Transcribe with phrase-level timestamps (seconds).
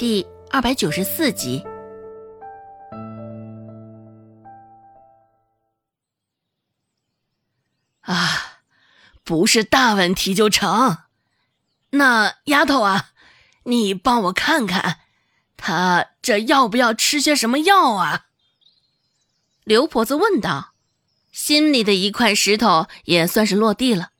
[0.00, 1.62] 第二百九十四集。
[8.00, 8.62] 啊，
[9.22, 11.00] 不是大问题就成。
[11.90, 13.10] 那丫头啊，
[13.64, 15.00] 你帮我看看，
[15.58, 18.28] 她这要不要吃些什么药啊？
[19.64, 20.72] 刘婆子问道，
[21.30, 24.12] 心里的一块石头也算是落地了。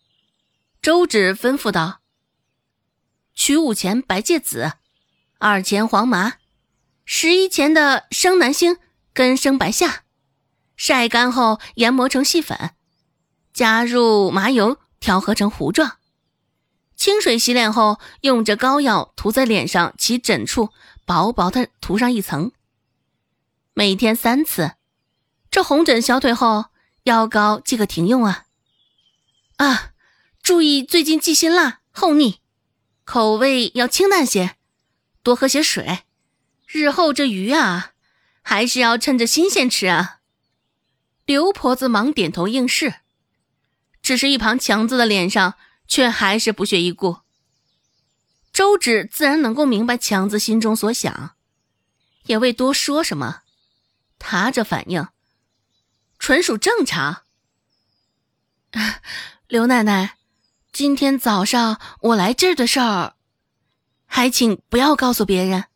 [0.83, 2.03] 周芷吩咐道
[3.33, 4.75] ：“取五钱白芥子，
[5.43, 6.35] 二钱黄麻，
[7.07, 8.77] 十一钱的生南星
[9.15, 10.03] 跟生白夏，
[10.77, 12.73] 晒干后研磨成细粉，
[13.55, 15.97] 加入麻油调和成糊状。
[16.95, 20.69] 清水洗脸后，用这膏药涂在脸上起疹处，
[21.07, 22.53] 薄薄的涂上一层。
[23.73, 24.73] 每天三次。”
[25.51, 26.67] 这红疹消退后，
[27.05, 28.45] 药膏即可停用啊！
[29.57, 29.93] 啊，
[30.43, 32.41] 注意最近忌辛辣、厚腻，
[33.07, 34.57] 口味要清淡些，
[35.23, 36.01] 多喝些水。
[36.67, 37.93] 日后这鱼啊，
[38.43, 40.21] 还是要趁着新鲜吃啊！
[41.25, 42.97] 刘婆子忙点头应是，
[44.03, 45.55] 只是一旁强子的脸上
[45.87, 47.19] 却还是不屑一顾。
[48.53, 51.37] 周芷自然能够明白强子心中所想，
[52.27, 53.43] 也未多说什么。
[54.19, 55.09] 他这反应。
[56.19, 57.23] 纯属正常。
[59.49, 60.19] 刘奶奶，
[60.73, 63.15] 今天早上我来这儿的事儿，
[64.13, 65.67] 还请不要告诉别人，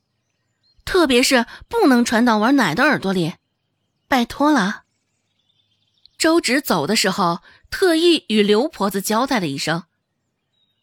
[0.84, 3.34] 特别是不能传到我奶的耳朵里，
[4.08, 4.82] 拜托了。
[6.18, 9.84] 周芷走的时候，特意与刘婆子交代了一声：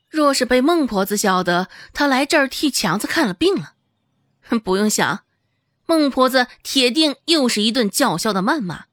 [0.10, 3.74] 若是被孟婆子晓得她来这儿替强子看了病了，
[4.64, 5.26] 不用想，
[5.86, 8.86] 孟婆子铁定又是一顿叫嚣的谩骂。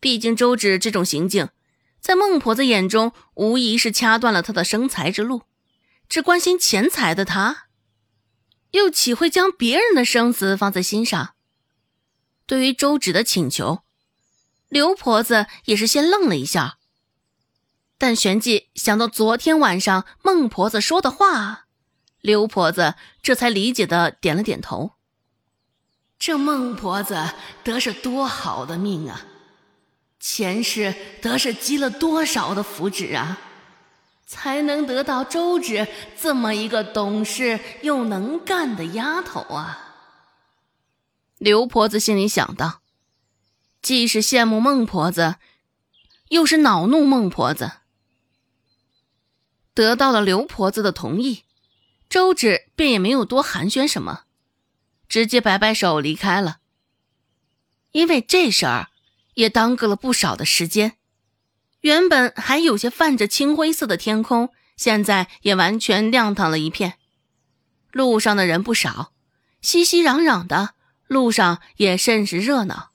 [0.00, 1.50] 毕竟周芷这种行径，
[2.00, 5.42] 在孟婆子眼中无疑是掐断了她的生财之路。
[6.10, 7.68] 只关心钱财的他，
[8.72, 11.36] 又岂会将别人的生死放在心上？
[12.46, 13.84] 对于周芷的请求，
[14.68, 16.78] 刘婆子也是先愣了一下，
[17.96, 21.66] 但旋即想到昨天晚上孟婆子说的话，
[22.20, 24.94] 刘婆子这才理解的点了点头。
[26.18, 27.32] 这孟婆子
[27.62, 29.26] 得是多好的命啊！
[30.18, 33.38] 前世得是积了多少的福祉啊，
[34.30, 39.96] 才能得到周芷这么一个懂事又能干的丫头啊！
[41.38, 42.80] 刘婆子心里想到，
[43.82, 45.34] 既是羡慕孟婆子，
[46.28, 47.72] 又是恼怒孟婆子。
[49.74, 51.42] 得到了刘婆子的同意，
[52.08, 54.26] 周芷便也没有多寒暄什么，
[55.08, 56.60] 直接摆摆手离开了。
[57.90, 58.86] 因为这事儿。
[59.34, 60.98] 也耽搁了不少的时间，
[61.80, 66.98] 原本还有些泛着青灰色的天空，现在也完全亮堂了一片。
[67.90, 69.12] 路上的人不少，
[69.60, 70.74] 熙熙攘攘的，
[71.06, 72.90] 路上也甚是热闹。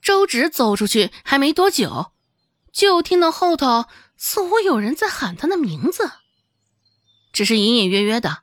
[0.00, 2.12] 周芷走出去还没多久，
[2.70, 3.86] 就听到后头
[4.16, 6.12] 似乎有人在喊他的名字，
[7.32, 8.42] 只是隐隐约约的，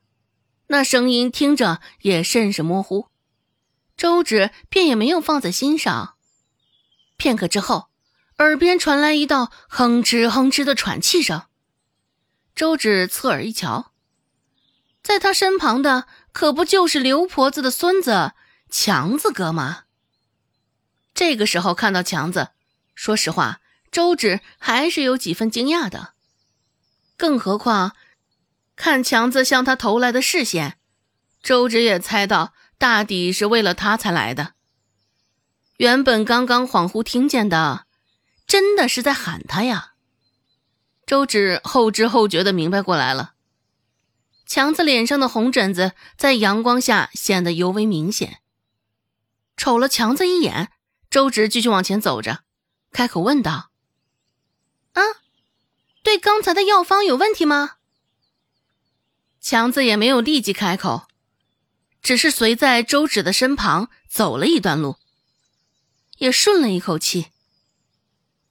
[0.67, 3.07] 那声音听着也甚是模糊。
[3.95, 6.15] 周芷便也没有放在心上。
[7.15, 7.89] 片刻之后，
[8.37, 11.43] 耳边传来一道哼哧哼哧的喘气声。
[12.55, 13.91] 周芷侧耳一瞧，
[15.01, 18.33] 在他身旁的可不就是刘婆子的孙子
[18.69, 19.83] 强子哥吗？
[21.13, 22.49] 这个时候看到强子，
[22.95, 23.61] 说实话，
[23.91, 26.13] 周芷还是有几分惊讶的。
[27.17, 27.95] 更何况
[28.75, 30.77] 看强子向他投来的视线，
[31.41, 34.53] 周芷也猜到大抵是为了他才来的。
[35.77, 37.85] 原本刚刚恍惚听见的，
[38.53, 39.93] 真的是在喊他呀！
[41.07, 43.33] 周芷后知后觉的明白过来了，
[44.45, 48.43] 强子脸上的红疹子在阳光下显得尤为明显。
[49.57, 50.71] 瞅了强子一眼，
[51.09, 52.43] 周芷继续往前走着，
[52.91, 53.71] 开口问道
[54.93, 55.01] ：“啊，
[56.03, 57.77] 对刚才的药方有问题吗？”
[59.41, 61.07] 强子也没有立即开口，
[62.03, 64.97] 只是随在周芷的身旁走了一段路。
[66.19, 67.32] 也顺了一口气。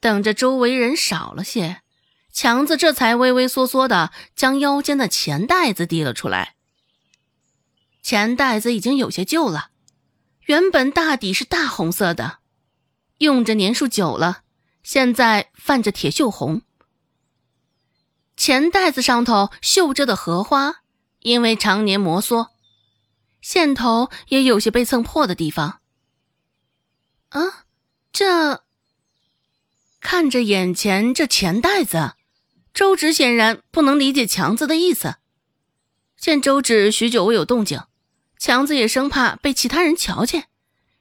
[0.03, 1.81] 等着周围人少了些，
[2.33, 6.57] 强子这才畏畏缩缩的将腰间的钱袋子递了出来。
[8.03, 9.71] 钱袋子已经有些旧了，
[10.47, 12.41] 原本大抵是大红色的，
[13.19, 14.43] 用着年数久了，
[14.83, 16.63] 现在泛着铁锈红。
[18.37, 20.83] 钱袋子上头绣着的荷花，
[21.21, 22.49] 因为常年摩挲，
[23.41, 25.79] 线头也有些被蹭破的地方。
[27.29, 27.67] 啊，
[28.13, 28.65] 这
[30.03, 32.15] 看着眼前这钱袋子，
[32.75, 35.15] 周芷显然不能理解强子的意思。
[36.19, 37.81] 见周芷许久未有动静，
[38.37, 40.49] 强子也生怕被其他人瞧见，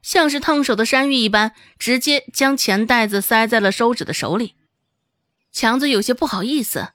[0.01, 4.55] 像是烫手的山芋一般，直接将钱袋子塞在了收纸的手里。
[5.51, 6.89] 强子有些不好意思，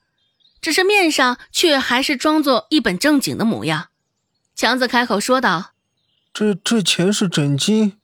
[0.63, 3.89] 只是面上却还是装作一本正经的模样。
[4.55, 5.73] 强子开口说道
[6.33, 7.99] ：“这这钱是整金，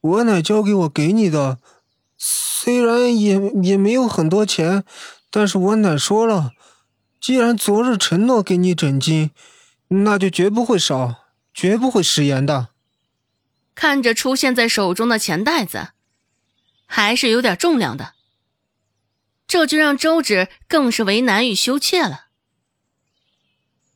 [0.00, 1.58] 我奶交给我给你的。
[2.64, 4.84] 虽然也也没有很多钱，
[5.32, 6.52] 但是我奶说了，
[7.20, 9.32] 既然昨日承诺给你诊金，
[9.88, 12.68] 那就绝不会少，绝不会食言的。”
[13.74, 15.88] 看着出现在手中的钱袋子，
[16.86, 18.12] 还是有点重量的。
[19.48, 22.26] 这就让周芷更是为难与羞怯了。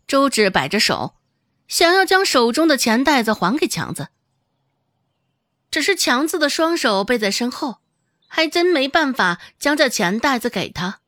[0.08, 1.14] 周芷摆着手，
[1.68, 4.08] 想要将手中的钱袋子还给强子，
[5.70, 7.76] 只是强子的双手背在身后，
[8.26, 11.00] 还真没办法将这钱袋子给他。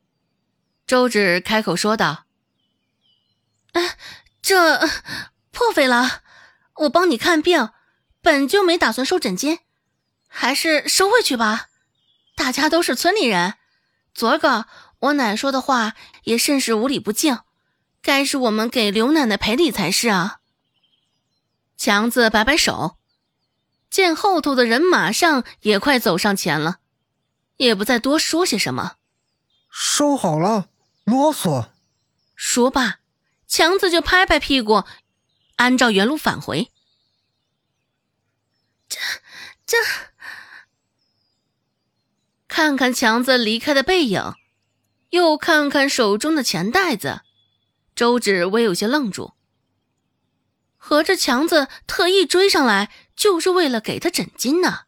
[0.87, 2.25] 周芷开口说道
[3.73, 3.97] ：“哎，
[4.41, 4.79] 这
[5.51, 6.21] 破费了，
[6.75, 7.69] 我帮你看病，
[8.21, 9.59] 本就没打算收诊金，
[10.27, 11.67] 还是收回去吧。
[12.35, 13.55] 大家都是村里人。”
[14.15, 14.65] 昨个
[14.99, 15.93] 我奶说的话
[16.23, 17.39] 也甚是无礼不敬，
[18.01, 20.39] 该是我们给刘奶奶赔礼才是啊。
[21.77, 22.97] 强子摆摆手，
[23.89, 26.79] 见后头的人马上也快走上前了，
[27.59, 28.95] 也不再多说些什么。
[29.69, 30.69] 收好了，
[31.03, 31.69] 啰嗦。
[32.35, 32.99] 说罢，
[33.47, 34.85] 强子就拍拍屁股，
[35.57, 36.71] 按照原路返回。
[38.87, 38.97] 这
[39.65, 39.77] 这。
[42.47, 44.33] 看看强子离开的背影，
[45.09, 47.21] 又看看手中的钱袋子，
[47.93, 49.33] 周芷微有些愣住。
[50.77, 54.85] 合着强子特意追上来，就是为了给他枕巾呢？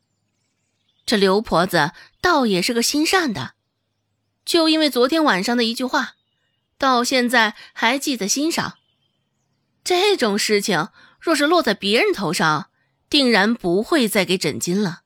[1.06, 1.92] 这刘婆子
[2.22, 3.56] 倒也是个心善的，
[4.46, 6.14] 就因为昨天晚上的一句话，
[6.78, 8.78] 到现在还记在心上。
[9.84, 10.90] 这种事情
[11.20, 12.70] 若是落在别人头上，
[13.10, 15.02] 定然不会再给枕巾了。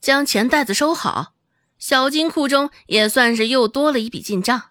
[0.00, 1.34] 将钱袋子收好，
[1.78, 4.70] 小金库中也算是又多了一笔进账，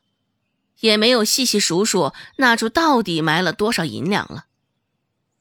[0.80, 4.48] 也没有细细数数那处到底埋了多少银两了。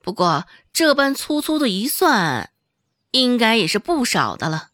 [0.02, 2.52] 不过这般粗粗的一算，
[3.10, 4.69] 应该也是不少的了。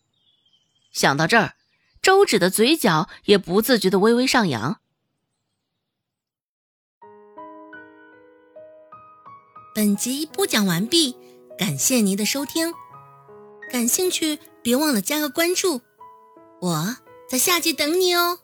[0.96, 1.52] 想到这儿，
[2.00, 4.80] 周芷的嘴角也不自觉的微微上扬。
[9.74, 11.14] 本集播讲完毕，
[11.58, 12.72] 感谢您的收听，
[13.70, 14.38] 感兴趣。
[14.62, 15.82] 别忘了加个关注，
[16.62, 16.96] 我
[17.28, 18.38] 在下集等你哦。